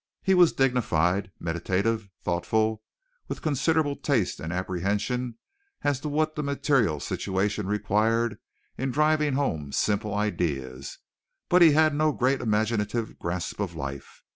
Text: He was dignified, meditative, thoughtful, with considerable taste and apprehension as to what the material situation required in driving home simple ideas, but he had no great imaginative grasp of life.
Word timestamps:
He 0.23 0.33
was 0.33 0.51
dignified, 0.51 1.29
meditative, 1.39 2.09
thoughtful, 2.23 2.81
with 3.27 3.43
considerable 3.43 3.95
taste 3.95 4.39
and 4.39 4.51
apprehension 4.51 5.37
as 5.83 5.99
to 5.99 6.09
what 6.09 6.33
the 6.35 6.41
material 6.41 6.99
situation 6.99 7.67
required 7.67 8.39
in 8.79 8.89
driving 8.89 9.33
home 9.33 9.71
simple 9.71 10.15
ideas, 10.15 10.97
but 11.49 11.61
he 11.61 11.73
had 11.73 11.93
no 11.93 12.13
great 12.13 12.41
imaginative 12.41 13.19
grasp 13.19 13.59
of 13.59 13.75
life. 13.75 14.23